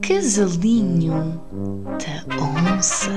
[0.00, 1.40] Casalinho
[1.98, 3.10] da Onça.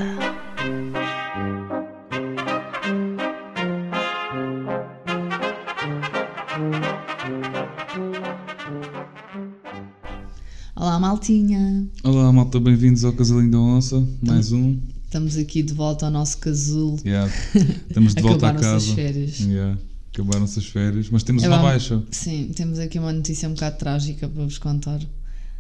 [10.76, 11.88] Olá, maltinha!
[12.04, 14.78] Olá, malta, bem-vindos ao Casalinho da Onça, mais um.
[15.06, 17.00] Estamos aqui de volta ao nosso casulo.
[17.06, 17.32] Yeah.
[17.88, 18.90] Estamos de volta a Acabaram-se casa.
[18.90, 19.40] as férias.
[19.40, 19.78] Yeah.
[20.14, 22.04] Acabaram-se as férias, mas temos É uma baixa.
[22.12, 25.00] Sim, temos aqui uma notícia um bocado trágica para vos contar.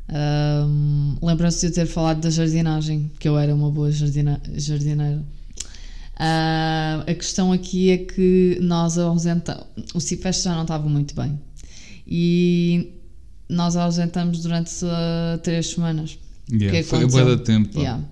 [0.07, 5.23] Ahm, Lembram-se de eu ter falado da jardinagem, que eu era uma boa jardina jardineira.
[6.17, 9.65] Ah, a questão aqui é que nós ausentamos.
[9.93, 11.39] O Cipeste já não estava muito bem.
[12.07, 12.93] E
[13.49, 16.17] nós ausentamos durante ah, três semanas.
[16.51, 16.77] Yeah.
[16.77, 17.25] que Foi a aconteceu?
[17.25, 17.79] boa da tempo.
[17.79, 18.03] Yeah.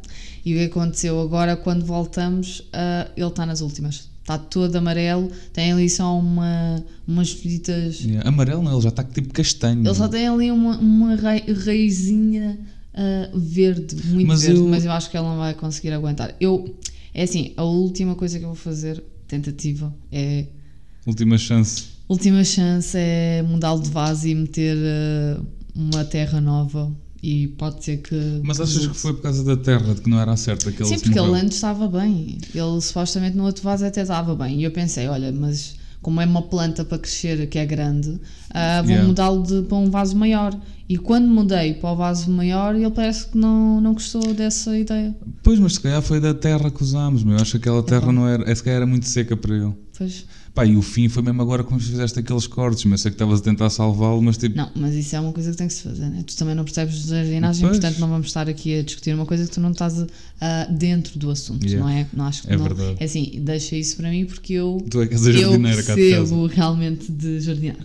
[0.43, 4.09] E o que aconteceu agora, quando voltamos, ah, ele está nas últimas.
[4.23, 7.99] Está todo amarelo, tem ali só uma, umas folhitas.
[7.99, 8.27] Yeah.
[8.27, 9.85] Amarelo não, ele já está tipo castanho.
[9.85, 12.57] Ele só tem ali uma, uma rai- raizinha
[12.93, 16.33] ah, verde, muito Mas verde, eu- mas eu acho que ele não vai conseguir aguentar.
[16.39, 16.73] Eu,
[17.13, 20.45] é assim, a última coisa que eu vou fazer, tentativa, é.
[21.05, 21.83] Última chance.
[22.07, 25.41] Última chance é mudá-lo de vaso e meter ah,
[25.75, 26.89] uma terra nova.
[27.23, 28.41] E pode ser que.
[28.43, 30.83] Mas achas que foi por causa da terra, de que não era a certa que
[30.83, 32.37] ele Sim, porque ele antes estava bem.
[32.53, 34.59] Ele supostamente no outro vaso até estava bem.
[34.59, 38.19] E eu pensei, olha, mas como é uma planta para crescer que é grande,
[38.53, 39.07] ah, vou Yeah.
[39.07, 40.57] mudá-lo para um vaso maior.
[40.87, 45.15] E quando mudei para o vaso maior, ele parece que não, não gostou dessa ideia.
[45.41, 47.35] Pois, mas se calhar foi da terra que usámos, meu.
[47.37, 48.11] Eu acho que aquela terra bom.
[48.11, 48.49] não era.
[48.49, 49.73] é, Se calhar era muito seca para ele.
[49.97, 53.11] Pois, Pá, e o fim foi mesmo agora quando fizeste aqueles cortes, mas eu sei
[53.11, 54.55] que estavas a tentar salvá-lo, mas tipo.
[54.55, 56.23] não, mas isso é uma coisa que tem que se fazer, né?
[56.27, 59.45] Tu também não percebes de jardinagem, portanto não vamos estar aqui a discutir uma coisa
[59.45, 60.05] que tu não estás
[60.39, 61.83] ah, dentro do assunto, Yeah.
[61.83, 62.05] não é?
[62.13, 62.65] Não acho que É não.
[62.65, 62.97] verdade.
[62.99, 65.77] É assim, deixa isso para mim porque eu Tu é que és a eu jardineira
[65.83, 65.95] casa.
[65.95, 67.77] percebo realmente de jardinar.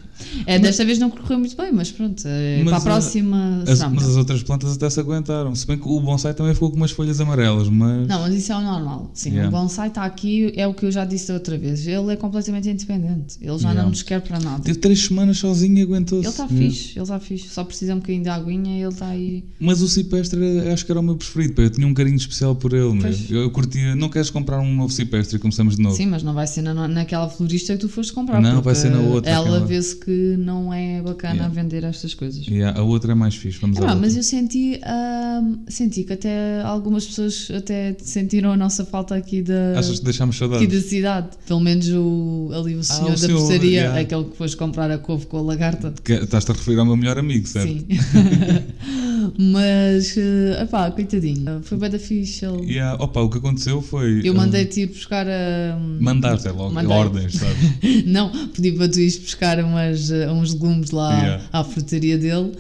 [0.45, 3.63] É, desta vez não correu muito bem, mas pronto, é, Mas para a a- próxima
[3.67, 5.55] As- será mas as outras plantas até se aguentaram.
[5.55, 8.07] Se bem que o bonsai também ficou com umas folhas amarelas, mas.
[8.07, 9.11] Não, mas isso é o normal.
[9.15, 9.49] Sim, Yeah.
[9.49, 11.87] o bonsai está aqui, é o que eu já disse da outra vez.
[11.87, 13.37] Ele é completamente independente.
[13.41, 13.83] Ele já Yeah.
[13.83, 14.63] não nos quer para nada.
[14.63, 16.25] Teve três semanas sozinho e aguentou-se.
[16.27, 16.71] Ele está Yeah.
[16.71, 17.49] fixe, ele está fixe.
[17.49, 19.45] Só precisa um bocadinho de aguinha e ele está aí.
[19.61, 21.55] Mas o cipestre era- acho que era o meu preferido.
[21.55, 21.63] pá.
[21.63, 22.99] Eu tinha um carinho especial por ele.
[23.01, 23.31] Pois.
[23.31, 23.95] Eu, eu curtia.
[23.95, 25.97] Não queres comprar um novo cipestre e começamos de novo?
[25.97, 28.41] Sim, mas não vai ser na, naquela florista que tu foste comprar.
[28.41, 29.67] Não, vai ser na outra, Ela aquela.
[29.67, 31.55] vê-se que não é bacana Yeah.
[31.55, 32.47] vender estas coisas.
[32.47, 33.59] Yeah, a outra é mais fixe.
[33.61, 33.97] Vamos É outra.
[33.97, 39.43] mas eu senti, ahm, senti que até algumas pessoas até sentiram a nossa falta aqui
[39.43, 41.29] da, Achas que deixámos aqui da cidade.
[41.47, 44.01] Pelo menos o, ali o senhor o da senhor, yeah.
[44.01, 45.93] aquele que foste comprar a couve com a lagarta.
[46.09, 47.69] Estás-te a referir ao meu melhor amigo, certo?
[47.69, 47.87] Sim.
[49.39, 51.61] mas, uh, epá, coitadinho.
[51.63, 53.03] Foi bem da ele- Yeah.
[53.03, 54.21] Opa, o que aconteceu foi.
[54.25, 55.79] Eu hum, mandei-te ir buscar a.
[56.01, 56.73] Mandar-te é logo.
[56.75, 56.97] Mandei.
[56.97, 57.57] Ordens, sabes?
[58.07, 61.45] Não, pedi para tu ires buscar umas, uh, uns legumes lá Yeah.
[61.53, 62.53] à frutaria dele.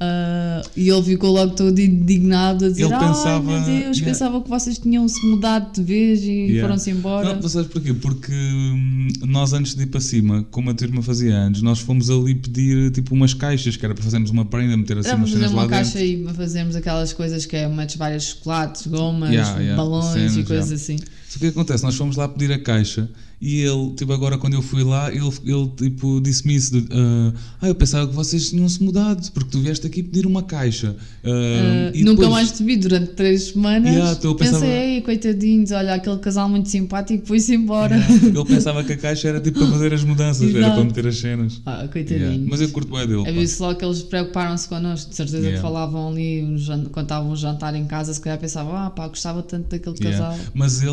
[0.00, 4.04] Uh, e ele ficou logo todo indignado a dizer: Ele pensava- meu Deus, yeah.
[4.04, 6.62] pensava que vocês tinham se mudado de vez e Yeah.
[6.62, 7.34] foram-se embora.
[7.34, 7.92] Não, sabes porquê?
[7.94, 11.78] Porque hum, nós antes de ir para cima, como a tua irmã fazia antes, nós
[11.78, 15.16] fomos ali pedir tipo umas caixas, que era para fazermos uma prenda, meter assim Era
[15.18, 15.76] umas cenas lá uma dentro.
[15.92, 20.42] caixa e fazermos aquelas coisas que é metes vários chocolates, gomas, Yeah, balões cenas, e
[20.44, 20.96] coisas assim.
[21.34, 21.82] Só que o que acontece?
[21.82, 23.08] Nós fomos lá pedir a caixa
[23.40, 27.32] e ele, tipo, agora quando eu fui lá, ele, ele tipo, disse-me isso: de, ah,
[27.62, 30.96] ah, eu pensava que vocês tinham-se mudado, porque tu vieste aqui pedir uma caixa.
[31.24, 33.90] Uh, e nunca depois- mais te vi durante três semanas.
[33.92, 37.96] Yeah, então pensava- Pensei, ei, coitadinhos, olha, aquele casal muito simpático foi-se embora.
[37.96, 41.16] Ele pensava que a caixa era tipo para fazer as mudanças, era para meter as
[41.18, 41.60] cenas.
[41.66, 42.26] Ah, coitadinho.
[42.30, 42.46] Yeah.
[42.48, 43.24] Mas eu curto bem dele.
[43.26, 45.56] É visto logo que eles preocuparam-se connosco, de certeza Yeah.
[45.56, 46.56] que falavam ali um
[46.90, 50.18] quando estavam a jantar em casa, se calhar pensavam, ah pá, gostava tanto daquele Yeah.
[50.34, 50.46] casal.
[50.54, 50.90] Mas ele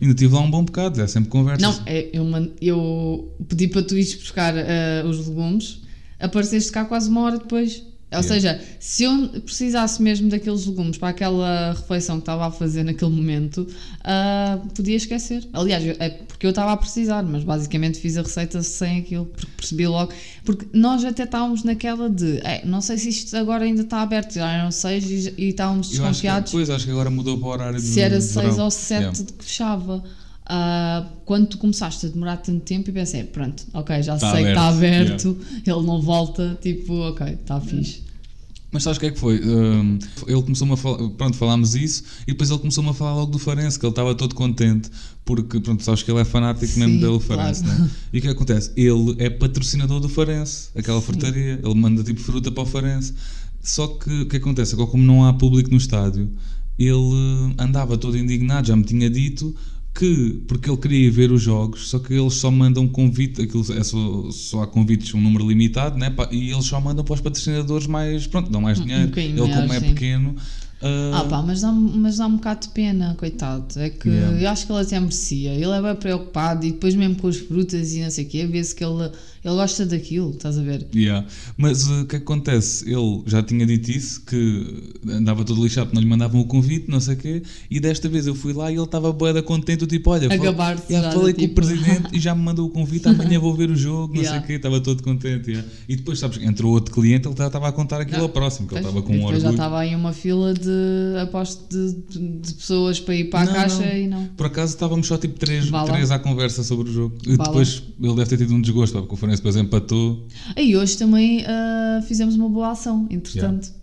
[0.00, 1.62] ainda tive lá um bom bocado, é sempre conversa.
[1.62, 2.24] Não, é, eu,
[2.60, 5.82] eu pedi para tu ires buscar ah, os legumes,
[6.18, 7.82] apareceste cá quase uma hora depois.
[8.10, 8.26] Ou Yeah.
[8.26, 13.10] seja, se eu precisasse mesmo daqueles legumes para aquela refeição que estava a fazer naquele
[13.10, 13.66] momento,
[14.02, 15.46] ah, podia esquecer.
[15.52, 19.26] Aliás, eu- é porque eu estava a precisar, mas basicamente fiz a receita sem aquilo,
[19.26, 20.10] porque percebi logo.
[20.42, 24.32] Porque nós até estávamos naquela de, "É, não sei se isto agora ainda está aberto,
[24.34, 27.50] já eram seis e, e estávamos que, desconfiados depois acho que agora mudou para o
[27.50, 28.64] horário se de era de 6 verão.
[28.64, 29.18] ou 7 Yeah.
[29.36, 30.02] que fechava.
[30.50, 34.44] Ah, quando tu começaste a demorar tanto tempo, eu pensei, pronto, ok, já Tá sei
[34.44, 38.07] que está aberto, aberto, ele não volta, tipo, ok, está fixe.
[38.70, 39.40] Mas sabes o que é que foi?
[39.40, 43.32] Hum, ele começou-me a falar, pronto, falámos isso e depois ele começou-me a falar logo
[43.32, 44.90] do Farense, que ele estava todo contente,
[45.24, 47.80] porque, pronto, sabes que ele é fanático mesmo Sim, dele, Farense, claro.
[47.80, 47.90] né?
[48.12, 48.70] E o que é que acontece?
[48.76, 53.14] Ele é patrocinador do Farense, aquela frutaria, ele manda tipo fruta para o Farense.
[53.62, 54.74] Só que o que acontece?
[54.74, 56.30] Agora, como não há público no estádio,
[56.78, 59.54] ele andava todo indignado, já me tinha dito
[59.98, 63.82] que, porque ele queria ver os jogos, só que eles só mandam convite, aquilo é
[63.82, 66.14] só, só há convites, um número limitado, né?
[66.30, 69.08] e eles só mandam para os patrocinadores mais, pronto, dão mais dinheiro.
[69.08, 69.88] bocadinho ele, como é sim.
[69.88, 70.36] pequeno.
[70.82, 73.64] Ah, Ah pá, mas dá, mas dá um bocado de pena, coitado.
[73.80, 74.40] É que Yeah.
[74.42, 75.50] eu acho que ele até merecia.
[75.52, 78.46] Ele é bem preocupado e depois mesmo com as frutas e não sei o quê,
[78.46, 80.86] vê-se que ele, ele gosta daquilo, estás a ver?
[80.94, 81.26] Yeah.
[81.56, 82.84] Mas uh, o que acontece?
[82.90, 87.00] Ele já tinha dito isso, que andava todo lixado não lhe mandavam o convite, não
[87.00, 90.10] sei o quê, e desta vez eu fui lá e ele estava boeda contente, tipo,
[90.10, 91.52] olha, yeah, já, falei do com tipo.
[91.52, 94.38] o presidente e já me mandou o convite, amanhã vou ver o jogo, não Yeah.
[94.38, 95.50] sei o quê, estava todo contente.
[95.50, 95.68] yeah.
[95.88, 98.66] E depois, sabes, entrou outro cliente, ele já estava a contar aquilo Não, ao próximo,
[98.68, 99.54] que ele Pois, estava com um depois já orgulho.
[99.54, 100.67] estava aí uma fila de
[101.22, 103.96] aposto de, de pessoas para ir para a Não, caixa não.
[103.96, 104.26] e não.
[104.36, 107.16] Por acaso estávamos só tipo três, três à conversa sobre o jogo.
[107.26, 110.26] E depois ele deve ter tido um desgosto, porque o Farense depois empatou.
[110.56, 113.76] E hoje também ah, fizemos uma boa ação, entretanto.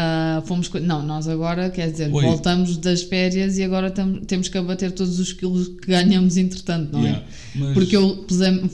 [0.00, 2.22] Ah, fomos, co- não, nós agora, quer dizer, Oi.
[2.24, 6.92] voltamos das férias e agora tam- temos que abater todos os quilos que ganhamos entretanto,
[6.92, 7.18] não Yeah.
[7.20, 7.58] é?
[7.58, 8.24] Mas- Porque eu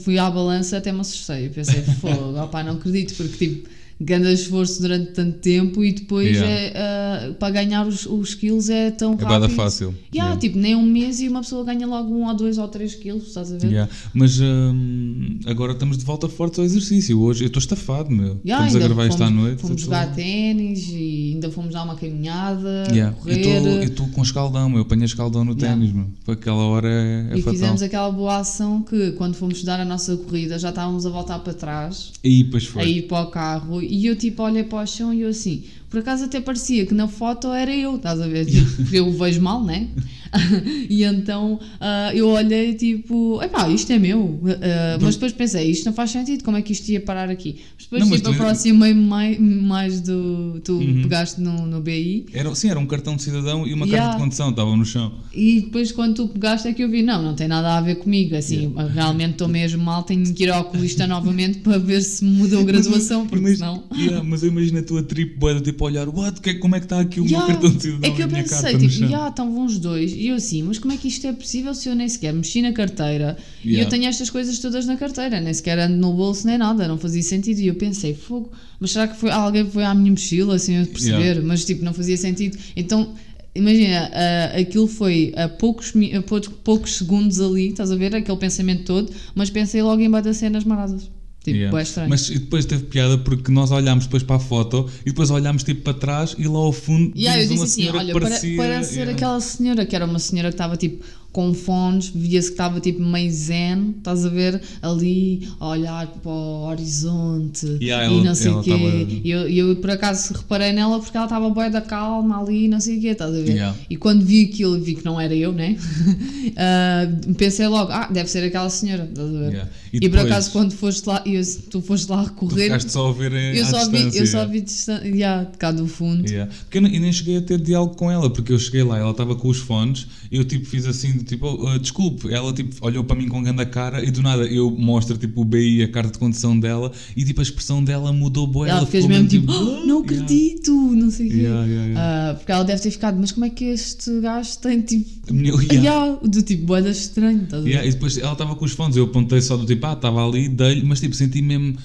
[0.05, 1.47] fui à balança até me assustei.
[1.47, 3.69] Eu pensei, fogo, opá, não acredito, porque tipo,
[4.01, 6.51] grande esforço durante tanto tempo e depois Yeah.
[6.51, 9.29] é, ah, para ganhar os, os quilos é tão É rápido.
[9.29, 9.89] bada fácil.
[10.13, 10.41] Yeah, Yeah.
[10.41, 13.29] Tipo, nem um mês e uma pessoa ganha logo um ou dois ou três quilos,
[13.29, 13.69] estás a ver?
[13.69, 13.91] Yeah.
[14.13, 17.21] Mas hum, agora estamos de volta fortes ao exercício.
[17.21, 18.41] Hoje eu estou estafado, meu.
[18.45, 19.63] Yeah, estamos a gravar isto à fomos- noite.
[19.63, 23.15] Fomos jogar ténis e ainda fomos dar uma caminhada, Yeah.
[23.17, 23.45] correr.
[23.45, 24.79] Eu estou com escaldão, meu.
[24.79, 26.07] eu apanhei escaldão no ténis, meu.
[26.25, 27.53] Foi aquela hora é, é e fatal.
[27.53, 31.39] fizemos aquela boa ação que quando fomos dar a nossa corrida já estávamos a voltar
[31.41, 32.83] para trás, E depois foi.
[32.83, 35.65] a ir para o carro e eu tipo olhei para o chão e eu assim,
[35.89, 38.47] por acaso até parecia que na foto era eu, estás a ver?
[38.47, 39.89] Tipo, porque eu vejo mal, né?
[40.91, 44.41] e então ah, eu olhei tipo, epá, isto é meu.
[44.63, 47.57] Ah, mas depois pensei, isto não faz sentido, como é que isto ia parar aqui?
[47.77, 50.61] Mas depois Não, mas tipo, tu- aproximei-me mais, mais do.
[50.65, 51.03] Tu Uhum.
[51.03, 54.05] pegaste no, no BI Era, sim, era um cartão de cidadão e uma Yeah.
[54.07, 55.13] carta de condução, estavam no chão.
[55.33, 57.97] e depois quando tu pegaste é que eu vi, não, não tem nada a ver
[57.97, 58.35] comigo.
[58.35, 62.61] Assim, realmente estou mesmo mal, tenho que ir ao oculista novamente para ver se mudou
[62.61, 63.85] a graduação, porque Mas- senão.
[63.95, 66.87] Yeah, mas eu imagino a tua trip boa, tipo, a olhar, what, como é que
[66.87, 69.65] está aqui o Yeah, meu cartão de cidadão é que eu pensei, tipo, já estavam
[69.67, 72.09] os dois, e eu assim, mas como é que isto é possível se eu nem
[72.09, 73.85] sequer mexi na carteira e Yeah.
[73.87, 76.99] eu tenho estas coisas todas na carteira, nem sequer ando no bolso nem nada, não
[76.99, 77.61] fazia sentido.
[77.61, 80.87] E eu pensei, fogo, mas será que foi alguém foi à minha mochila assim a
[80.87, 81.21] perceber?
[81.21, 81.43] Yeah.
[81.43, 82.59] Mas tipo, não fazia sentido.
[82.77, 83.15] Então.
[83.57, 88.13] Imagina, ah, aquilo foi a poucos, a poucos, poucos segundos ali, estás a ver?
[88.13, 91.09] Aquele pensamento todo, mas pensei logo em bater cenas maradas.
[91.45, 91.83] Tipo, Yeah.
[91.83, 92.09] estranho.
[92.09, 95.63] Mas e depois teve piada porque nós olhámos depois para a foto e depois olhámos
[95.63, 98.13] tipo para trás e lá ao fundo Yeah, eu vimos uma disse assim, olha, que
[98.13, 98.57] para- parecia...
[98.57, 99.13] parece ser yeah.
[99.13, 103.03] aquela senhora, que era uma senhora que estava tipo com fones, via-se que estava tipo
[103.03, 108.35] meio zen, estás a ver, ali a olhar para o horizonte Yeah, e ela- não
[108.37, 108.71] sei o quê.
[108.71, 112.69] estava- E eu, eu por acaso reparei nela porque ela estava bué da calma ali,
[112.69, 113.49] não sei o quê, estás a ver?
[113.51, 113.77] Yeah.
[113.91, 115.77] E quando vi aquilo, vi que não era eu, né?
[116.57, 117.07] Ah,
[117.37, 119.49] pensei logo, ah, deve ser aquela senhora, estás a ver?
[119.51, 119.71] Yeah.
[119.93, 122.93] E, E por depois- acaso quando foste lá, eu, tu foste lá Tu recorrer, ficaste
[122.93, 125.73] só a ver em, eu só, vi, eu distância, só vi distan- yeah, de cá
[125.73, 126.23] do fundo.
[126.65, 128.99] Porque eu nem, e nem cheguei a ter diálogo com ela, porque eu cheguei lá,
[128.99, 132.53] ela estava com os fones, e eu tipo fiz assim, tipo, "Oh, uh, desculpe, ela
[132.53, 135.83] tipo olhou para mim com grande cara e do nada eu mostro tipo o BI,
[135.83, 139.07] a carta de condução dela, e tipo a expressão dela mudou boa, Ela, ela fez
[139.07, 140.23] mesmo tipo, "Oh, não yeah.
[140.23, 141.37] acredito, não sei o quê.
[141.37, 142.31] Yeah, yeah, yeah.
[142.31, 145.33] Ah, porque ela deve ter ficado, mas como é que este gajo tem tipo.
[145.33, 145.75] Minha- yeah.
[145.75, 147.71] Yeah, do tipo, boeda estranho, estás a ver?
[147.71, 150.27] Yeah, e depois ela estava com os fones, eu apontei só do tipo, ah, estava
[150.27, 151.77] ali, dei-lhe, mas tipo, senti mesmo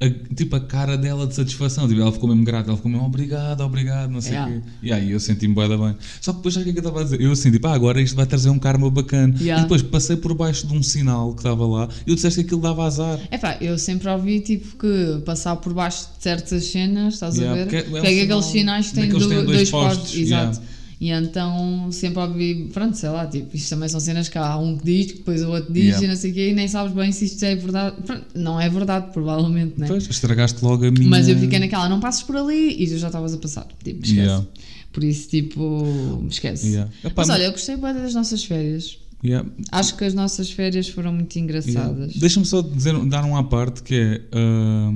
[0.00, 1.88] a, tipo, a cara dela de satisfação.
[1.88, 4.54] Tipo, ela ficou mesmo grata, ela ficou mesmo obrigado, obrigado, não sei o Yeah.
[4.60, 4.62] quê.
[4.82, 5.96] E aí eu senti-me bué da bem.
[6.20, 7.20] Só que depois, o que é que eu estava a dizer?
[7.20, 9.34] Eu assim, tipo, ah, agora isto vai trazer um karma bacana.
[9.40, 9.60] Yeah.
[9.60, 12.46] E depois passei por baixo de um sinal que estava lá e eu disseste que
[12.46, 13.18] aquilo dava azar.
[13.30, 17.52] É pá, eu sempre ouvi tipo que passar por baixo de certas cenas, estás Yeah,
[17.52, 17.70] a ver?
[17.70, 20.60] porque é- é Porque aqueles sinais que têm do- dois, dois postos, postos, exato.
[21.00, 24.76] E então sempre ouvi, pronto, sei lá, tipo, isto também são cenas que há um
[24.78, 26.04] que diz, que depois o outro diz Yeah.
[26.04, 27.96] e não sei o quê, e nem sabes bem se isto é verdade.
[28.06, 29.86] Pronto, não é verdade, provavelmente, né?
[29.88, 31.08] Pois, estragaste logo a minha.
[31.08, 33.66] Mas eu fiquei naquela, não passes por ali e tu já estavas a passar.
[33.82, 34.12] Tipo, esquece.
[34.20, 34.46] Yeah.
[34.92, 36.68] Por isso, tipo, esquece.
[36.68, 36.90] Yeah.
[37.02, 38.98] Epá, Mas mas- olha, eu gostei bem das nossas férias.
[39.24, 39.48] Yeah.
[39.72, 42.14] Acho que as nossas férias foram muito engraçadas.
[42.14, 44.20] Deixa-me só dizer, dar um à parte que é.
[44.32, 44.92] ah,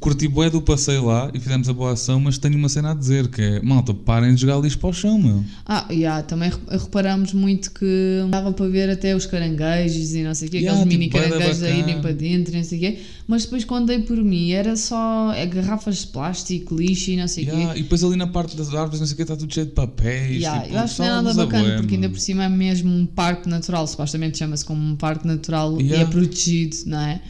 [0.00, 2.94] curti bué do passeio lá e fizemos a boa ação, mas tenho uma cena a
[2.94, 5.44] dizer que é malta, parem de jogar lixo para o chão, meu.
[5.66, 10.34] Ah, yeah, também re- reparamos muito que dava para ver até os caranguejos e não
[10.34, 12.78] sei o quê, Yeah, aqueles tipo, mini caranguejos a irem para dentro e não sei
[12.78, 17.10] o quê, mas depois quando dei por mim era só é, garrafas de plástico, lixo
[17.10, 17.80] e não sei o Yeah, quê.
[17.80, 19.72] e depois ali na parte das árvores, não sei o que, está tudo cheio de
[19.72, 20.36] papéis.
[20.42, 22.90] Yeah, tipo, eu acho que não é nada bacana porque ainda por cima é mesmo
[22.90, 27.20] um parque natural, supostamente chama-se como um parque natural e é protegido, não é?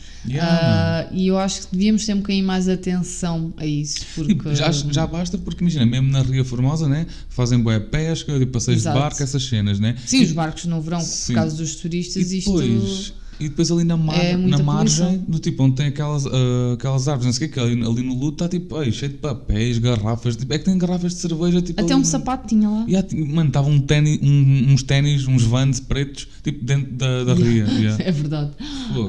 [0.41, 4.07] Ah, e eu acho que devíamos ter um bocadinho mais mais atenção a isso.
[4.15, 4.55] Porque...
[4.55, 7.07] Já, já basta porque imagina, mesmo na Ria Formosa, né?
[7.29, 8.97] Fazem boa pesca, passeios Exato.
[8.97, 9.97] de barco, essas cenas, né?
[10.07, 11.33] Sim, E- os barcos no verão, Sim.
[11.33, 12.53] por causa dos turistas, e isto.
[12.53, 15.25] depois, e depois ali na, mar, é na margem, poluição.
[15.29, 16.31] do tipo, onde tem aquelas, ah,
[16.75, 19.19] aquelas árvores, não sei o que, ali, ali no luto está tipo, ai, cheio de
[19.19, 21.81] papéis, garrafas, tipo, é que tem garrafas de cerveja, tipo.
[21.81, 22.85] Até ali um sapato tinha lá.
[22.89, 23.81] Yeah, mano, estava um
[24.23, 27.65] um- uns ténis, uns vans pretos, tipo, dentro da, da ria.
[27.65, 27.97] yeah.
[28.05, 28.51] É verdade.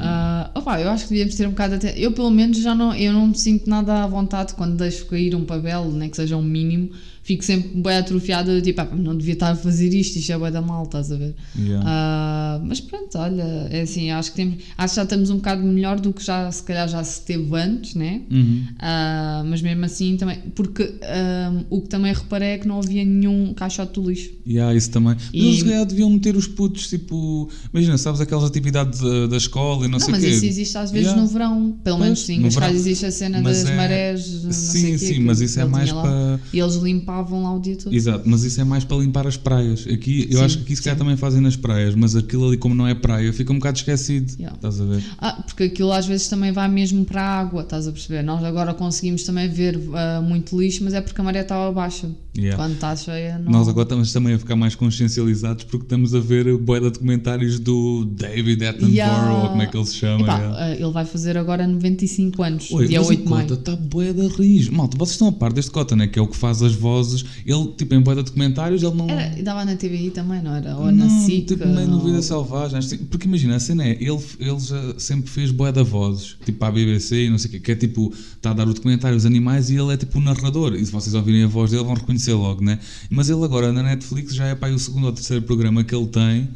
[0.02, 1.98] Ah, opa, eu acho que devíamos ter um bocado até.
[1.98, 5.36] Eu, pelo menos, já não, eu não me sinto nada à vontade quando deixo cair
[5.36, 6.90] um papel, nem que seja um mínimo.
[7.26, 10.52] Fico sempre bem atrofiada, tipo, ah, não devia estar a fazer isto, isto é bem
[10.52, 11.34] da mal, estás a ver?
[11.58, 11.84] Yeah.
[11.84, 13.42] Ah, mas pronto, olha,
[13.72, 16.52] é assim, acho que, temos, acho que já estamos um bocado melhor do que já,
[16.52, 18.22] se calhar, já se teve antes, né?
[18.30, 18.66] Uhum.
[18.78, 23.04] Ah, mas mesmo assim também, porque ah, o que também reparei é que não havia
[23.04, 24.30] nenhum caixote do lixo.
[24.48, 25.16] Yeah, isso também.
[25.16, 29.38] Mas E- eles calhar deviam meter os putos, tipo, imagina, sabes aquelas atividades da, da
[29.38, 30.30] escola e não, Não, sei o mas quê.
[30.30, 31.24] isso existe às vezes Yeah.
[31.24, 32.70] no verão, pelo Pois, menos sim, mas verão.
[32.70, 35.66] existe a cena Mas das é- marés, não Sim, sei sim, que mas isso é
[35.66, 36.40] mais para.
[36.54, 36.76] E eles
[37.16, 37.94] limpavam lá o dia todo.
[37.94, 39.88] Exato, mas isso é mais para limpar as praias.
[39.88, 42.58] Aqui, eu Sim, acho que aqui se calhar também fazem nas praias, mas aquilo ali,
[42.58, 44.34] como não é praia, fica um bocado esquecido.
[44.38, 44.56] Yeah.
[44.56, 45.04] Estás a ver?
[45.20, 48.24] Ah, porque aquilo às vezes também vai mesmo para a água, estás a perceber?
[48.24, 52.10] Nós agora conseguimos também ver ah, muito lixo, mas é porque a maré estava baixa.
[52.38, 52.62] Yeah.
[52.62, 53.50] Quando está cheia, não.
[53.50, 57.60] Nós agora estamos também a ficar mais consciencializados porque estamos a ver boia de documentários
[57.60, 59.34] do David Attenborough, Yeah.
[59.34, 60.22] ou como é que ele se chama.
[60.22, 60.58] Epá, yeah.
[60.58, 63.48] ah, ele vai fazer agora 95 anos, Oi, dia mas 8 o de maio.
[63.48, 64.24] Cota está bué da.
[64.72, 66.08] Malta, vocês estão a par deste Cota, né?
[66.08, 67.05] Que é o que faz as vozes.
[67.14, 69.10] Ele, tipo, em bué de documentários, ele não...
[69.10, 70.76] Era, dava na TVI também, não era?
[70.78, 71.46] Ou na não, SIC.
[71.48, 72.80] tipo, meio no ou- Vida Selvagem.
[73.10, 76.70] Porque imagina, a cena é, ele, ele já sempre fez bué da vozes, tipo para
[76.70, 79.16] a BBC e não sei o quê, que é tipo, está a dar o documentário
[79.16, 80.74] aos animais e ele é tipo o narrador.
[80.74, 82.80] E se vocês ouvirem a voz dele, vão reconhecer logo, né?
[83.10, 85.94] Mas ele agora na Netflix já é para aí o segundo ou terceiro programa que
[85.96, 86.50] ele tem.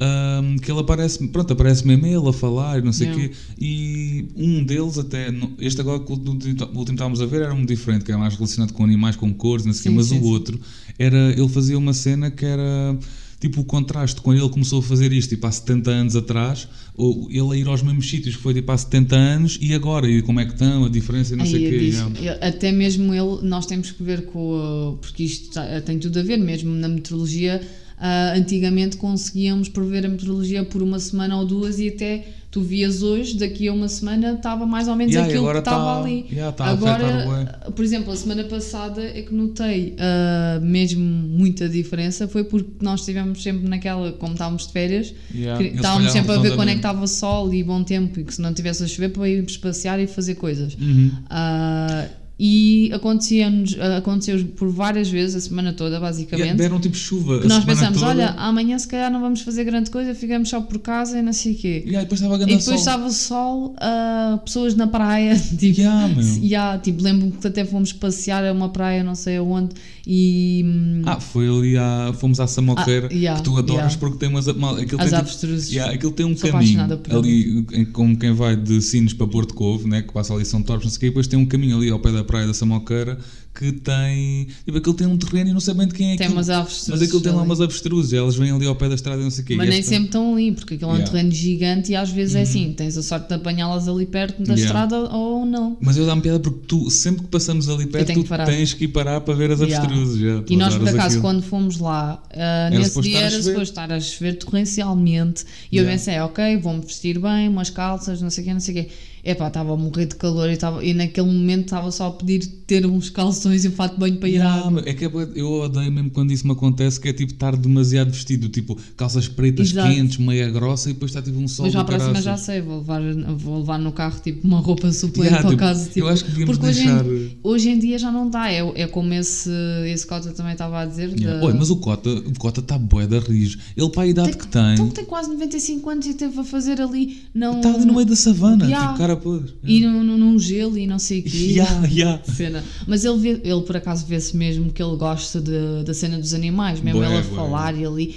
[0.00, 3.30] Ahm, que ele aparece, pronto, aparece mesmo ele a falar e não sei o quê,
[3.60, 5.28] e um deles até,
[5.58, 8.72] este agora que o último estávamos a ver era um diferente, que era mais relacionado
[8.72, 10.28] com animais, com cores, não sei o quê, mas sim, o sim.
[10.30, 10.60] outro
[10.98, 12.98] era, ele fazia uma cena que era
[13.38, 17.26] tipo o contraste, quando ele começou a fazer isto tipo há 70 anos atrás, ou
[17.30, 20.20] ele a ir aos mesmos sítios que foi tipo há 70 anos e agora, e
[20.20, 21.78] como é que estão, a diferença e não Aí sei o quê.
[21.78, 22.22] disse, yeah.
[22.22, 24.98] eu- até mesmo ele, nós temos que ver com.
[25.00, 27.62] Porque isto tá- tem tudo a ver, mesmo na meteorologia.
[28.00, 33.00] Ah, antigamente conseguíamos prever a meteorologia por uma semana ou duas e até tu vias
[33.00, 36.26] hoje, daqui a uma semana estava mais ou menos Yeah, aquilo que estava tá- ali.
[36.32, 42.26] yeah, tá Agora, por exemplo, a semana passada é que notei ah, mesmo muita diferença,
[42.26, 46.56] foi porque nós estivemos sempre naquela, como estávamos de férias, Yeah, estávamos sempre a ver
[46.56, 49.10] quando é que estava sol e bom tempo e que se não tivesse a chover
[49.10, 50.74] para irmos passear e fazer coisas.
[50.80, 51.10] Uhum.
[51.30, 52.06] Ah,
[52.42, 56.56] e acontecia-nos, aconteceu por várias vezes a semana toda, Yeah, basicamente.
[56.56, 57.38] deram tipo chuva.
[57.40, 58.10] que nós pensamos, toda.
[58.10, 61.34] olha, amanhã se calhar não vamos fazer grande coisa, ficamos só por casa e não
[61.34, 61.82] sei o quê.
[61.84, 62.74] Yeah, e depois estava a E depois sol.
[62.76, 66.24] estava sol, ah, pessoas na praia, tipo, Yeah, meu.
[66.42, 69.74] yeah, tipo lembro-me que até fomos passear a uma praia, não sei aonde,
[70.12, 73.98] e hum, Ah, foi ali à, fomos à Samoqueira, Ah, yeah, que tu adoras yeah.
[74.00, 74.46] porque tem umas.
[74.48, 75.70] Mal, aquilo as tem, truzes.
[75.70, 79.54] Yeah, aquilo tem um Sou caminho ali, em- como quem vai de Sines para Porto
[79.54, 81.46] Covo, né, que passa ali São Torres, não sei o quê, e depois tem um
[81.46, 83.18] caminho ali ao pé da praia da Samoqueira
[83.60, 84.46] que tem.
[84.64, 86.38] Tipo, aquilo tem um terreno e não sei bem de quem é Tem aquilo.
[86.38, 89.20] umas aves Mas aquilo tem lá umas avestruzes, elas vêm ali ao pé da estrada
[89.20, 89.54] e não sei o quê.
[89.54, 91.10] Mas nem sempre estão ali, porque aquilo é um Yeah.
[91.10, 91.16] Uhum.
[91.18, 94.54] terreno gigante e às vezes é assim, tens a sorte de apanhá-las ali perto da
[94.54, 94.64] Yeah.
[94.64, 95.76] estrada ou não.
[95.80, 98.84] Mas eu dá-me piada porque tu, sempre que passamos ali perto, tu que tens que
[98.84, 99.78] ir parar para ver as Yeah.
[99.78, 100.42] avestruzes.
[100.48, 101.20] E nós, por acaso, aquilo.
[101.22, 105.44] quando fomos lá, ah, nesse dia era suposto estar a chover torrencialmente.
[105.70, 108.74] E eu pensei, ok, vou-me vestir bem, umas calças, não sei o quê, não sei
[108.74, 108.90] o quê.
[109.24, 112.46] Epá, estava a morrer de calor e, estava, e naquele momento estava só a pedir
[112.66, 114.82] ter uns calções e um fato de banho para ir à água.
[114.86, 118.48] é que eu odeio mesmo quando isso me acontece, que é tipo estar demasiado vestido,
[118.48, 119.88] tipo calças pretas Exato.
[119.92, 122.24] quentes, meia grossa e depois está tipo um sol Mas já cima caraças.
[122.24, 123.02] já sei, vou levar,
[123.36, 125.86] vou levar no carro tipo uma roupa suplente Yeah, para tipo, caso.
[125.88, 128.50] Tipo, eu acho que devíamos porque hoje deixar- em, hoje em dia já não dá,
[128.50, 129.50] é, é como esse,
[129.86, 131.10] esse Cota também estava a dizer.
[131.18, 131.40] Yeah.
[131.40, 133.58] da- Oi, mas o Cota o Cota está bué da rijo.
[133.76, 136.80] Ele para a idade que tem, Então tem quase 95 anos e teve a fazer
[136.80, 137.18] ali.
[137.34, 138.86] Está ali no meio da savana, Yeah.
[138.88, 139.54] tipo cara pôs.
[139.64, 141.30] E num, num- gelo e não sei o quê.
[141.60, 142.22] Yeah, yeah.
[142.24, 142.64] Cena.
[142.86, 146.32] Mas ele, vê- ele por acaso vê-se mesmo que ele gosta de, da cena dos
[146.34, 147.36] animais, mesmo Bué, ele a bué.
[147.36, 148.16] falar e ali.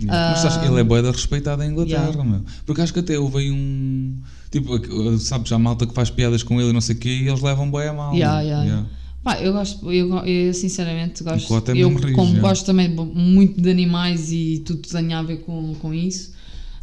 [0.00, 0.30] Yeah.
[0.30, 2.24] Mas acho que ele é bué da respeitado em Inglaterra, Yeah.
[2.24, 2.40] meu.
[2.64, 4.16] Porque acho que até houve um.
[4.50, 7.08] Tipo, uh, sabes, há malta que faz piadas com ele e não sei o quê
[7.08, 8.14] e eles levam bué a mal.
[8.14, 8.86] Yeah, yeah, Yeah.
[9.24, 11.52] Pá, eu gosto, eu, eu sinceramente gosto.
[11.52, 15.74] É eu, rijo, como gosto também muito de animais e tudo tenha a ver com,
[15.74, 16.32] com isso,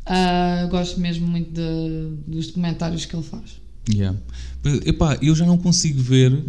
[0.05, 3.59] ah, gosto mesmo muito de- dos documentários que ele faz.
[3.89, 4.17] Yeah.
[4.85, 6.43] Epá, eu já não consigo ver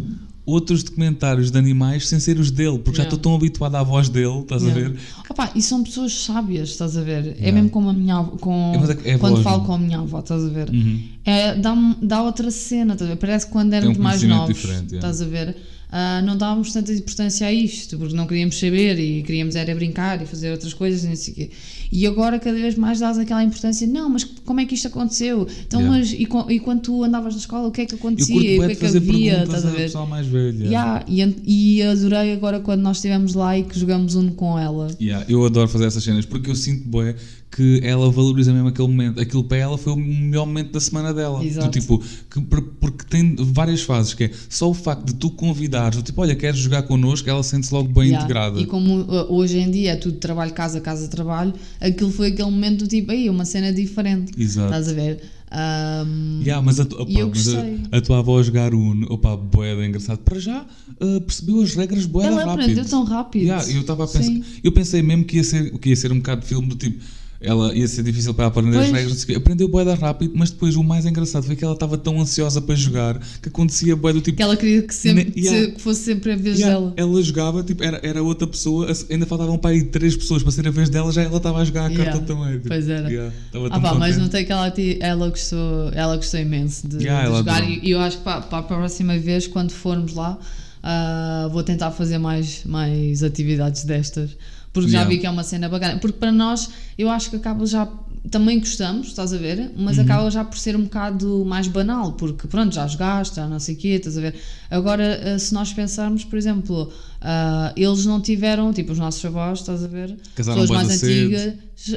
[0.45, 3.15] outros documentários de animais sem ser os dele, porque já Yeah.
[3.15, 4.89] estou tão habituado à voz dele, estás a Yeah.
[4.89, 4.99] ver?
[5.29, 7.27] Opa, e são pessoas sábias, estás a ver?
[7.27, 7.51] É Yeah.
[7.51, 8.73] mesmo como a minha avó, com,
[9.05, 9.65] É, é- é quando voz, falo não?
[9.65, 10.69] com a minha avó, estás a ver?
[10.69, 11.03] Uhum.
[11.25, 13.19] É, dá, dá outra cena, estás a ver?
[13.19, 15.57] Parece que quando éramos mais conhecimento novos, estás a ver?
[15.91, 20.21] ah, não dávamos tanta importância a isto, porque não queríamos saber e queríamos era brincar
[20.21, 21.49] e fazer outras coisas e não sei o quê.
[21.91, 25.47] E agora cada vez mais dás aquela importância, não, mas como é que isto aconteceu?
[25.65, 25.97] Então, Yeah.
[25.97, 28.35] mas e, e quando tu andavas na escola, o que é que acontecia?
[28.35, 29.43] E o que é que havia?
[29.43, 29.91] Estás a ver?
[30.07, 30.65] mais velha.
[30.65, 34.87] Yeah, e, e adorei agora quando nós estivemos lá e que jogamos um com ela.
[34.99, 37.15] Yeah, eu adoro fazer essas cenas porque eu sinto bué
[37.49, 39.19] que ela valoriza mesmo aquele momento.
[39.19, 41.43] Aquilo para ela foi o melhor momento da semana dela.
[41.43, 41.67] Exato.
[41.67, 45.29] Do tipo, que, por- porque tem várias fases, que é só o facto de tu
[45.31, 48.23] convidares, do tipo, olha, queres jogar connosco, ela sente-se logo bem Yeah.
[48.25, 48.59] integrada.
[48.59, 52.51] E como uh, hoje em dia é tudo trabalho, casa, casa, trabalho, aquilo foi aquele
[52.51, 54.33] momento do tipo, aí, uma cena diferente.
[54.37, 54.67] Exato.
[54.67, 55.21] Estás a ver?
[55.49, 59.35] Um, Yeah, mas a, tu- opa, eu mas a- a tua avó jogar Uno, opa,
[59.37, 60.19] boeda, engraçado.
[60.19, 60.65] Para já,
[61.01, 62.61] uh, percebeu as regras boeda ela rápido.
[62.61, 63.43] aprendeu tão rápido.
[63.43, 66.17] Yeah, eu estava a pensar, eu pensei mesmo que ia ser, que ia ser um
[66.17, 67.01] bocado de filme do tipo,
[67.39, 68.91] ela ia ser difícil para aprender as Pois.
[68.95, 71.73] regras, não sei o aprendeu boeda rápido, mas depois o mais engraçado foi que ela
[71.73, 75.31] estava tão ansiosa para jogar que acontecia boeda do tipo, Que ela queria que, sempre,
[75.39, 75.71] yeah.
[75.71, 76.93] que fosse sempre a vez Yeah, dela.
[76.97, 80.67] ela jogava, tipo, era, era outra pessoa, ainda faltavam para aí três pessoas para ser
[80.67, 82.53] a vez dela, já ela estava a jogar a Yeah, carta também.
[82.57, 83.07] tipo, pois era.
[83.09, 83.33] yeah,
[83.71, 87.91] Ah pá, mas notei que ela, ela, gostou, ela gostou imenso de, de jogar e
[87.91, 90.37] eu acho que para, para a próxima vez, quando formos lá,
[90.83, 94.31] ah, vou tentar fazer mais, mais atividades destas,
[94.77, 95.09] porque já Yeah.
[95.15, 95.97] vi que é uma cena bacana.
[95.99, 97.87] Porque para nós, eu acho que acaba já.
[98.29, 99.57] Também gostamos, estás a ver?
[99.57, 99.71] Uhum.
[99.77, 103.57] Mas acaba já por ser um bocado mais banal, porque pronto, já jogaste, já não
[103.59, 104.35] sei o quê, estás a ver?
[104.69, 109.59] Agora, ah, se nós pensarmos, por exemplo, ah, eles não tiveram, tipo, os nossos avós,
[109.59, 110.15] estás a ver?
[110.35, 111.53] Casaram Pessoas mais antigas,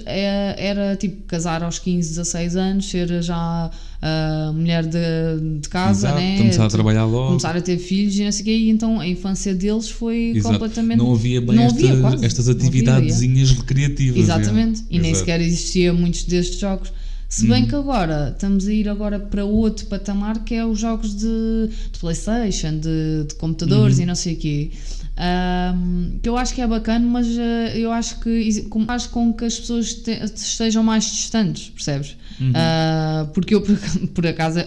[0.07, 3.71] é- era tipo casar aos 15, 16 anos, ser já
[4.03, 6.39] ah, mulher de, de casa, Exato, né?
[6.39, 7.29] começar a Tu- trabalhar logo.
[7.29, 10.33] Começar a ter filhos e não sei o quê, e então a infância deles foi
[10.37, 10.55] Exato.
[10.55, 10.99] completamente.
[10.99, 12.25] Não havia bem não esta- havia, quase.
[12.25, 14.19] estas atividadezinhas recreativas.
[14.23, 14.87] Exatamente, yeah.
[14.91, 15.19] e nem Exato.
[15.27, 16.93] sequer existia muitos destes jogos.
[17.33, 17.69] Se bem Uhum.
[17.69, 21.99] que agora estamos a ir agora para outro patamar que é os jogos de, de
[22.01, 24.03] Playstation, de, de computadores Uhum.
[24.03, 24.71] e não sei o quê.
[25.17, 29.33] Ahm, que eu acho que é bacana, mas eh, eu acho que com- faz com
[29.33, 32.17] que as pessoas te- estejam mais distantes, percebes?
[32.41, 32.53] Uhum.
[32.55, 33.77] Ah, porque eu, por,
[34.15, 34.59] por acaso,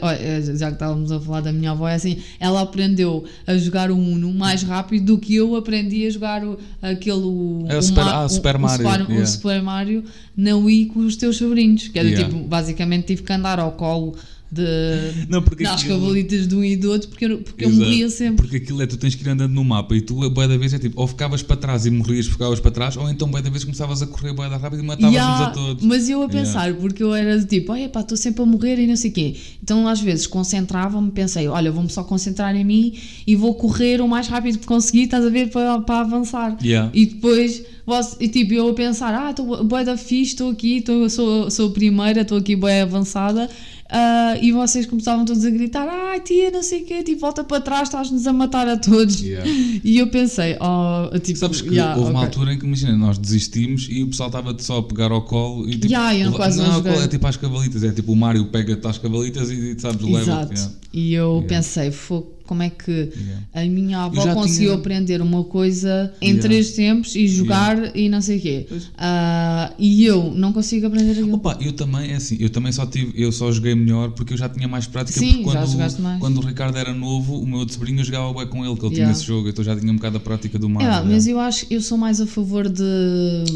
[0.56, 3.98] já que estávamos a falar da minha avó, é assim, ela aprendeu a jogar o
[3.98, 7.18] Uno mais rápido do que eu aprendi a jogar o, aquele.
[7.18, 9.26] o- É o Super- Ma- ah, o Super Mario, O Super, yeah.
[9.26, 10.04] Super Mario
[10.38, 11.88] na Wii com os teus sobrinhos.
[11.88, 12.30] Que era Yeah.
[12.30, 14.16] tipo, basicamente tive que andar ao colo
[14.54, 17.72] de, Não, porque das aquilo- cavalitas de um e do outro porque eu, porque eu
[17.72, 18.36] morria sempre.
[18.44, 20.58] Porque aquilo é, tu tens que ir andando no mapa e tu, a boia da
[20.58, 23.44] vez, é tipo, ou ficavas para trás e morrias ficavas para trás, ou então, boia
[23.44, 25.84] da vez, começavas a correr boia da rápido e matavas-nos Yeah, a todos.
[25.84, 28.88] Mas eu a pensar, porque eu era tipo, olha pá, estou sempre a morrer e
[28.88, 29.36] não sei o quê.
[29.62, 32.94] Então às vezes concentrava-me, pensei, olha, vou-me só concentrar em mim
[33.26, 36.58] e vou correr o mais rápido que conseguir, estás a ver, para, para avançar.
[36.64, 36.90] Yeah.
[36.94, 40.82] E depois, você- e tipo, eu a pensar, ah, estou boa da fixe, estou aqui,
[40.82, 43.50] tô, sou, sou a primeira, estou aqui boa avançada.
[43.94, 47.44] Ah, e vocês começavam todos a gritar, ai tia, não sei o quê, tipo, volta
[47.44, 49.22] para trás, estás-nos a matar a todos.
[49.22, 49.50] Yeah.
[49.84, 52.28] E eu pensei, oh, tipo, Sabes que yeah, houve uma ok.
[52.30, 55.68] altura em que, imagina, nós desistimos e o pessoal estava só a pegar ao colo
[55.70, 55.88] e tipo.
[55.88, 58.88] Yeah, eu leva- quase não não, é tipo às cavalitas, é tipo o Mário pega-te
[58.88, 60.54] às cavalitas e sabes, leva Exato.
[60.54, 60.72] yeah.
[60.94, 63.44] E eu pensei, "Fô, como é que Yeah.
[63.54, 66.42] a minha avó já conseguiu tinha- aprender uma coisa em Yeah.
[66.48, 68.68] três tempos e jogar e não sei o quê.
[68.98, 71.34] Ah, e eu não consigo aprender aquilo.
[71.36, 74.38] Opa, eu também, é assim, eu também só tive, eu só joguei melhor porque eu
[74.38, 75.20] já tinha mais prática.
[75.20, 76.20] Sim, porque já quando, jogaste mais.
[76.20, 78.86] quando o Ricardo era novo, o meu outro sobrinho eu jogava bem com ele, que
[78.86, 79.12] ele tinha Yeah.
[79.18, 80.88] esse jogo, então já tinha um bocado a prática do Mario.
[80.88, 81.10] É, yeah.
[81.10, 82.84] mas eu acho eu sou mais a favor de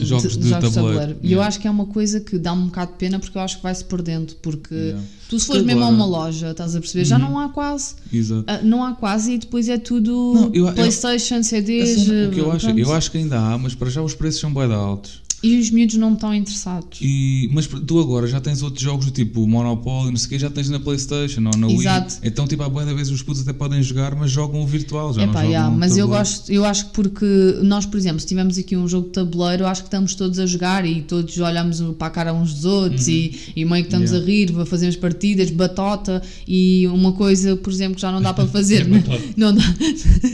[0.01, 1.47] Jogos de tabuleiro, E eu yeah.
[1.47, 3.63] acho que é uma coisa que dá-me um bocado de pena porque eu acho que
[3.63, 4.33] vai-se perdendo.
[4.41, 5.03] Porque Yeah.
[5.29, 7.95] Tu, se fores mesmo a agora- uma loja, estás a perceber, já não há quase.
[8.11, 8.43] Exato.
[8.47, 12.05] ah, Não há quase e depois é tudo Não, eu- eu- PlayStation, A CDs.
[12.05, 12.79] cena- o que eu acho, pronto.
[12.79, 15.21] eu acho que ainda há, mas para já os preços são bem altos.
[15.43, 16.99] E os miúdos não estão interessados.
[17.01, 20.39] E, mas tu agora já tens outros jogos do tipo Monopoly, não sei o que,
[20.39, 21.77] já tens na Playstation ou na Wii.
[21.77, 22.15] Exato.
[22.23, 25.13] Então, tipo, à boa da vez os putos até podem jogar, mas jogam o virtual,
[25.13, 26.23] já Epá, não jogam yeah, mas eu tabuleiro.
[26.29, 27.25] gosto, eu acho que porque
[27.61, 30.39] nós, por exemplo, se tivermos aqui um jogo de tabuleiro, eu acho que estamos todos
[30.39, 33.89] a jogar e todos olhamos para a cara uns dos outros e, e meio que
[33.89, 34.17] estamos Uhum.
[34.27, 34.51] Yeah.
[34.51, 38.47] a rir, fazemos partidas, batota e uma coisa, por exemplo, que já não dá para
[38.49, 39.03] fazer, né?
[39.37, 39.63] não, dá,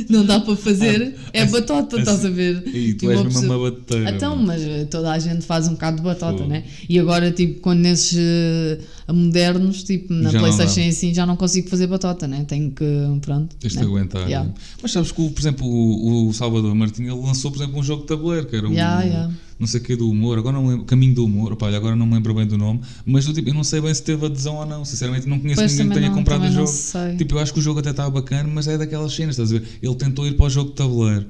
[0.10, 2.64] não dá para fazer, é essa- batota, essa- estás a ver?
[2.74, 4.10] E tu E és uma mesmo uma bateira.
[4.12, 4.62] Então, mas
[4.94, 6.50] toda a gente faz um bocado de batota, Fogo.
[6.50, 6.64] né?
[6.88, 8.80] E agora, tipo, quando nesses eh,
[9.12, 12.46] modernos, tipo, na Já Playstation e assim, já não consigo fazer batota, né?
[12.48, 12.86] Tenho que,
[13.22, 13.56] pronto.
[13.60, 13.86] Tens de né?
[13.86, 14.26] aguentar.
[14.28, 14.50] Yeah.
[14.82, 18.02] Mas sabes que, por exemplo, o, o Salvador Martinho ele lançou, por exemplo, um jogo
[18.04, 18.72] de tabuleiro que era um.
[18.72, 19.34] Yeah, yeah.
[19.60, 21.96] Não sei o que do humor, agora não me lembro, Caminho do Humor, olha, agora
[21.96, 24.26] não me lembro bem do nome, mas eu, tipo, eu não sei bem se teve
[24.26, 26.68] adesão ou não, sinceramente não conheço Pois, ninguém que tenha não- comprado o jogo.
[26.68, 27.16] sei.
[27.18, 29.60] Tipo, eu acho que o jogo até estava bacana, mas é daquelas cenas, estás a
[29.60, 29.68] ver?
[29.82, 31.28] Ele tentou ir para o jogo de tabuleiro,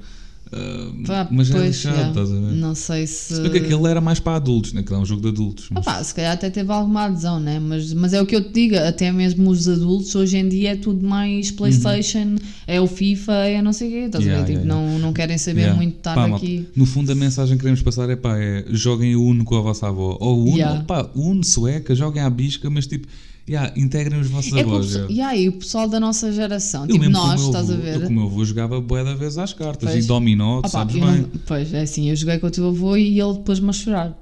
[0.55, 2.09] ah, Pá, mas é pois, lixado, yeah.
[2.11, 2.51] estás a ver?
[2.55, 3.35] Não sei se.
[3.35, 4.81] Se bem que aquele era mais para adultos, né?
[4.81, 5.67] Aquele é um jogo de adultos.
[5.71, 7.59] mas- Opá, se calhar até teve alguma adesão, né?
[7.59, 10.71] Mas, mas é o que eu te digo, até mesmo os adultos hoje em dia
[10.71, 12.35] é tudo mais Playstation,
[12.67, 14.29] é o FIFA, é não sei o quê, estás Uhum.
[14.31, 14.53] Yeah, a ver?
[14.59, 16.67] Tipo, yeah, não, não querem saber muito de estar Pá, aqui.
[16.75, 19.61] No fundo, a mensagem que queremos passar é pá, é joguem o Uno com a
[19.61, 20.17] vossa avó.
[20.19, 20.83] Ou o Uno, Yeah.
[20.83, 23.07] pá, Uno, sueca, joguem à bisca, mas tipo,
[23.49, 24.87] yeah, integrem os vossos É avós.
[24.87, 25.35] pessoal, yeah.
[25.37, 27.95] e o pessoal da nossa geração, Eu tipo nós, estás a avô- ver?
[27.95, 30.03] Eu, com o meu avô, jogava bué da vez às cartas Pois.
[30.05, 31.21] e dominó, tu Opa, sabes eu bem.
[31.21, 34.19] não- pois, é assim, eu joguei com o teu avô e ele pôs-me a chorar.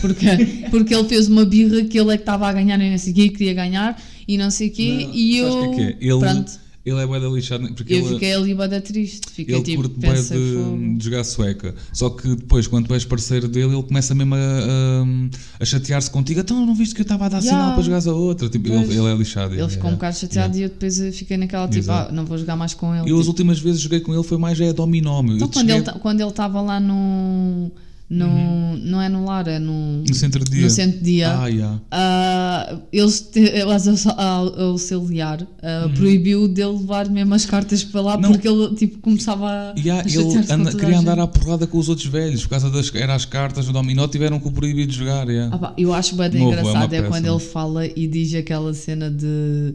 [0.00, 0.26] Porque,
[0.70, 3.12] porque ele fez uma birra que ele é que estava a ganhar e não sei
[3.12, 5.50] o quê, e queria ganhar e não sei o quê, Não, e eu.
[5.60, 5.96] que é que é?
[6.12, 6.52] Ele, Pronto,
[6.84, 9.20] ele é bué da lixado, porque eu ele, fiquei ali bada triste.
[9.30, 10.78] Fiquei ele tipo, curte bué fogo.
[10.78, 11.74] de, de jogar sueca.
[11.92, 15.04] Só que depois, quando tu és parceiro dele, ele começa mesmo a, a-
[15.60, 16.40] a chatear-se contigo.
[16.40, 17.58] Então, não viste que eu estava a dar Yeah.
[17.60, 18.48] sinal para jogares a outra?
[18.48, 19.54] Tipo, ele, ele é lixado.
[19.54, 22.56] Ele ficou um bocado chateado e eu depois fiquei naquela tipo, ah, não vou jogar
[22.56, 23.10] mais com ele.
[23.10, 23.28] Eu as tipo.
[23.30, 25.22] últimas vezes joguei com ele foi mais é dominó.
[25.22, 27.70] Então, quando cheguei ele, quando ele estava lá no.
[28.10, 30.02] No Não é no lar, é no.
[30.02, 30.62] no centro de dia.
[30.62, 31.30] No centro dia.
[31.38, 31.80] Ah, yeah.
[31.92, 38.14] Ah, eles, te- elas ao auxiliar ah, proibiu dele levar mesmo as cartas para lá
[38.16, 38.20] Uhum.
[38.22, 38.32] Não.
[38.32, 41.78] porque ele tipo, começava a, Yeah, a ele anda- queria a andar à porrada com
[41.78, 44.86] os outros velhos, por causa das era as cartas do dominó, tiveram que o proibir
[44.86, 45.28] de jogar.
[45.28, 45.54] yeah.
[45.54, 47.08] Ah pá, eu acho bem é engraçado é, peça.
[47.08, 49.74] quando ele fala e diz aquela cena de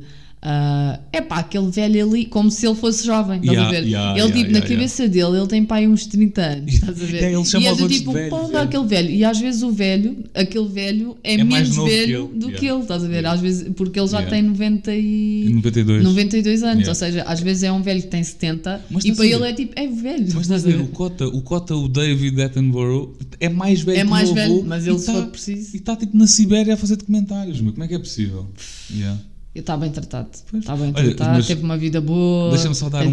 [1.11, 3.87] é pá, aquele velho ali, como se ele fosse jovem, estás Yeah, a ver?
[3.87, 7.01] yeah, ele, yeah, tipo, yeah, na cabeça dele, ele tem pai uns 30 anos, estás
[7.01, 7.23] a ver?
[7.23, 8.61] Ele e é do tipo, pô, yeah.
[8.61, 9.09] aquele velho.
[9.09, 12.65] E às vezes o velho, aquele velho, é, É menos que velho ele, do que
[12.65, 13.25] ele, estás a ver?
[13.25, 15.45] Às vezes, porque ele já tem 90 e...
[15.47, 16.03] Em 92.
[16.03, 19.25] 92 anos, ou seja, às vezes é um velho que tem 70 Mas e para
[19.25, 20.27] ele é tipo, é velho.
[20.33, 24.01] Mas estás a ver, o Cota, o Cota, o David Attenborough, é mais velho É
[24.01, 25.75] que o mais meu velho, avô mas ele se tá- for preciso.
[25.75, 27.71] E está tipo na Sibéria a fazer documentários, meu.
[27.71, 28.47] Como é que é possível?
[28.93, 29.19] Yeah.
[29.55, 30.29] Está bem tratado.
[30.53, 32.51] Está bem Olha, tratado, teve uma vida boa.
[32.51, 33.11] Deixa-me só dar, um,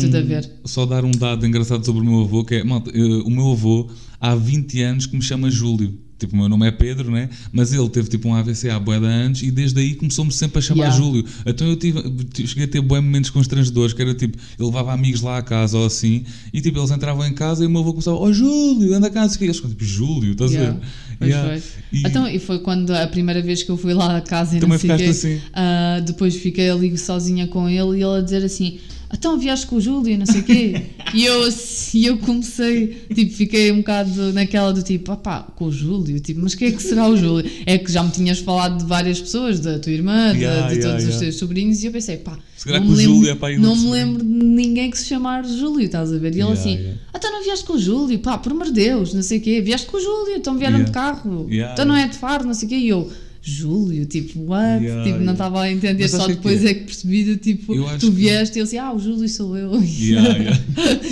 [0.65, 3.89] só dar um dado engraçado sobre o meu avô, que é, malta, o meu avô
[4.21, 5.97] há 20 anos que me chama Júlio.
[6.23, 7.29] Tipo, o meu nome é Pedro, né?
[7.53, 10.59] Mas ele teve tipo um AVC há bué de anos e desde aí começou-me sempre
[10.59, 10.97] a chamar Yeah.
[10.97, 11.25] Júlio.
[11.45, 12.01] Então eu tive,
[12.47, 15.77] cheguei a ter bué momentos constrangedores, que era tipo, ele levava amigos lá à casa
[15.79, 18.95] ou assim, e tipo, eles entravam em casa e o meu avô começava, ó Júlio,
[18.95, 19.45] anda cá, não sei o quê.
[19.47, 20.71] Eles ficam tipo, Júlio, estás Yeah.
[20.71, 20.87] a ver?
[21.19, 21.49] Pois Yeah.
[21.61, 21.73] foi.
[21.93, 24.61] E- Então, e foi quando a primeira vez que eu fui lá à casa e
[24.61, 25.41] Também não assim.
[25.53, 28.79] ah, depois fiquei ali sozinha com ele e ele a dizer assim
[29.13, 30.83] então viaste com o Júlio não sei o quê
[31.15, 35.73] e eu, assim, eu comecei tipo, fiquei um bocado naquela do tipo, opá, com o
[35.73, 37.51] Júlio tipo, mas quem é que será o Júlio?
[37.67, 40.75] é que já me tinhas falado de várias pessoas, da tua irmã de- Yeah, de,
[40.75, 41.19] yeah, todos os yeah.
[41.21, 44.29] teus sobrinhos e eu pensei, pá não me lembro, Júlio é não me lembro de
[44.31, 46.35] ninguém que se chamar Júlio, estás a ver?
[46.35, 46.79] E ele assim,
[47.13, 49.41] ah, então não vieste com o Júlio, pá, por amor de Deus, não sei o
[49.41, 52.55] quê, vieste com o Júlio, então vieram de carro, então não é de faro, não
[52.55, 53.11] sei o quê, e eu,
[53.45, 54.85] Júlio, tipo, what?
[54.85, 56.71] Yeah, tipo, não estava a entender, Mas só que depois é.
[56.71, 59.29] é que percebi, do tipo, Eu tu que- vieste e ele assim, ah, o Júlio
[59.29, 59.83] sou eu.
[59.83, 60.61] Yeah, yeah.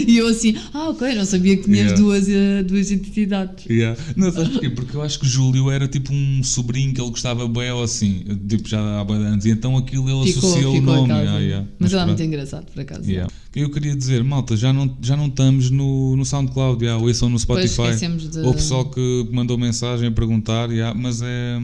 [0.06, 3.66] e eu assim, ah, ok, não sabia que tinhas duas, eh, duas identidades.
[3.68, 4.00] Yeah.
[4.16, 4.70] Não, sabes porquê?
[4.70, 8.24] Porque eu acho que Júlio era tipo um sobrinho que ele gostava bem ou assim,
[8.48, 11.12] tipo já há bem anos, e então aquilo ele Ficou, associou o ficou a nome.
[11.12, 12.06] Mas ele é pronto.
[12.06, 13.02] muito engraçado, por acaso.
[13.56, 17.36] Eu queria dizer, malta, já não, já não estamos no, no SoundCloud, yeah, ouçam no
[17.36, 18.06] Depois Spotify.
[18.28, 18.38] de...
[18.38, 21.58] Ou o pessoal que mandou mensagem a perguntar, yeah, mas é.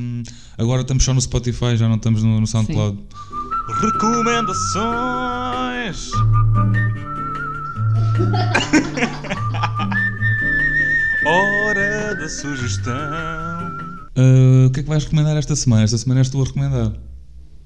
[0.59, 2.99] Agora estamos só no Spotify, já não estamos no, no SoundCloud.
[3.81, 6.11] Recomendações!
[11.27, 12.95] Hora da sugestão.
[14.17, 15.83] Ah, o que é que vais recomendar esta semana?
[15.83, 16.93] Esta semana és tu a recomendar.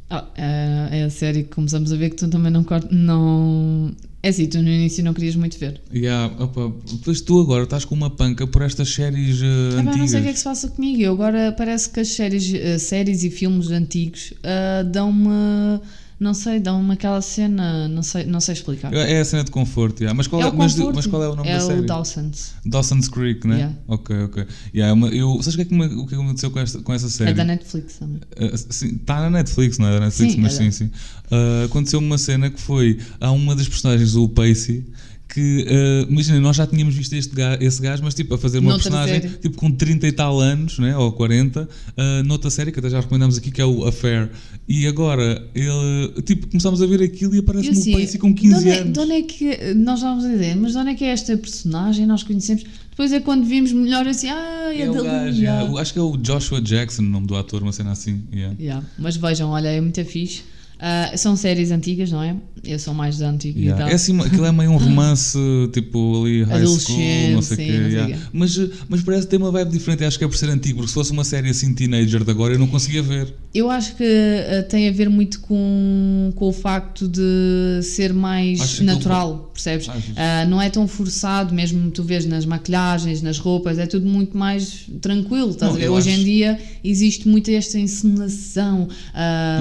[0.09, 3.95] Ah, é, é a série que começamos a ver que tu também não, não...
[4.23, 5.81] É assim, tu no início não querias muito ver.
[5.95, 9.83] Yeah, opa, depois tu agora estás com uma panca por estas séries ah, Ah, pá,
[9.83, 10.11] não antigas.
[10.11, 11.01] sei o que é que se passa comigo.
[11.03, 15.81] Eu agora parece que as séries, eh, séries e filmes antigos ah, dão-me.
[16.21, 17.89] Não sei, dão-me aquela cena.
[17.89, 18.93] Não sei, não sei explicar.
[18.93, 20.15] É a cena de conforto, yeah.
[20.15, 21.81] mas, qual é, o mas, mas qual é o nome é da série?
[21.81, 22.53] o Dawson's.
[22.67, 23.57] Dawson's Creek, né?
[23.57, 23.77] Yeah.
[23.89, 24.47] Ok, ok.
[24.75, 26.83] Yeah, uma- eu, sabes o que é que, me, o que é aconteceu com, esta,
[26.83, 27.31] com essa série?
[27.31, 28.21] É da Netflix também.
[28.39, 30.91] Está na Netflix, não é da Netflix, Sim, mas é sim, sim.
[31.31, 32.99] Uh, aconteceu uma cena que foi.
[33.19, 34.85] Há uma das personagens, o Pacey,
[35.33, 38.59] que, uh, imagina, nós já tínhamos visto este gajo, esse gajo, mas tipo, a fazer
[38.59, 39.35] uma Noutra personagem série.
[39.39, 43.01] tipo com 30 e tal anos, né, ou 40, uh, noutra série que até já
[43.01, 44.29] recomendamos aqui, que é o Affair.
[44.69, 48.35] E agora, ele, tipo, começámos a ver aquilo e E aparece-me assim, o Pacey com
[48.35, 48.93] 15 de onde, é, anos.
[48.93, 52.07] de onde é que nós vamos dizer, mas de onde é que é esta personagem?
[52.07, 52.65] Nós conhecemos.
[52.91, 55.73] Depois é quando vimos melhor assim, ah, é, É dali, gajo, yeah.
[55.79, 58.23] é, acho que é o Joshua Jackson, o nome do ator, uma cena assim.
[58.33, 58.55] yeah.
[58.61, 58.87] Yeah.
[58.99, 60.43] Mas vejam, olha, é muito fixe.
[60.83, 62.35] Ah, são séries antigas, não é?
[62.65, 63.79] Eu sou mais da antiguidade.
[63.81, 63.93] Yeah.
[63.93, 65.37] É assim, aquilo é meio um romance,
[65.73, 66.99] tipo ali high school,
[67.33, 67.73] não sei o quê.
[67.91, 68.19] yeah.
[68.33, 70.95] mas, mas parece ter uma vibe diferente, acho que é por ser antigo, porque se
[70.95, 73.33] fosse uma série assim teenager de agora eu não conseguia ver.
[73.55, 78.79] Eu acho que ah, tem a ver muito com, com o facto de ser mais
[78.79, 79.89] que natural, percebes?
[80.17, 84.37] Ah, não é tão forçado, mesmo tu vês nas maquilhagens, nas roupas, é tudo muito
[84.37, 85.89] mais tranquilo, estás Não, a ver?
[85.91, 88.89] Hoje acho- em dia existe muito esta encenação,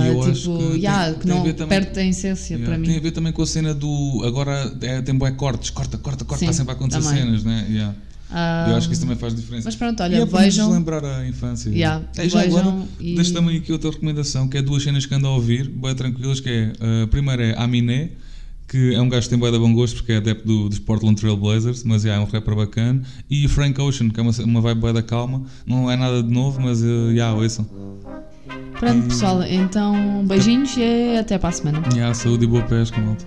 [0.06, 0.32] tipo,
[0.72, 0.80] que
[1.10, 2.66] yeah, que não também- perde a essência Yeah.
[2.70, 2.88] para mim.
[2.88, 4.22] Tem a ver também com a cena do.
[4.26, 7.24] Agora é, tem bué cortes, corta, corta, corta, Sim, está sempre a acontecer também.
[7.24, 7.66] cenas, né?
[7.70, 7.96] Yeah.
[8.32, 9.66] Ah, eu acho que isso também faz diferença.
[9.66, 10.72] Mas pronto, e olha, é para nos vejam.
[10.72, 11.70] lembrar a infância.
[11.72, 15.06] Yeah, É, já vejam agora, e- deixo também aqui outra recomendação, que é duas cenas
[15.08, 16.72] que ando a ouvir, bem tranquilas, que é,
[17.04, 18.12] a primeira é Aminé,
[18.68, 20.78] que é um gajo que tem bué de bom gosto, porque é adepto do, dos
[20.78, 24.32] Portland Trail Blazers, mas yeah, é um rapper bacana, e Frank Ocean, que é uma,
[24.44, 27.68] uma vibe bué da calma, não é nada de novo, mas uh, yeah, ouçam.
[28.80, 31.82] Pronto, pessoal, então beijinhos e até para a semana.
[31.94, 33.26] Yeah, saúde e boa pesca, malta.